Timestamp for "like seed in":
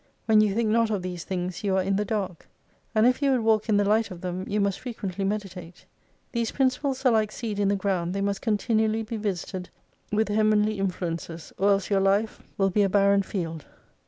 7.11-7.67